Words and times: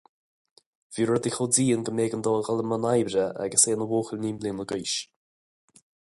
Bhí 0.95 1.03
rudaí 1.09 1.33
chomh 1.35 1.51
dian 1.57 1.85
go 1.89 1.93
mb'éigean 1.97 2.25
dó 2.29 2.33
dul 2.47 2.65
i 2.65 2.65
mbun 2.69 2.89
oibre 2.93 3.27
agus 3.45 3.67
é 3.69 3.75
ina 3.77 3.89
bhuachaill 3.93 4.21
naoi 4.23 4.35
mbliana 4.39 4.67
d'aois. 4.73 4.97